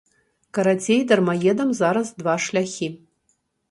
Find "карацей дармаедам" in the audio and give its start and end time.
0.55-1.69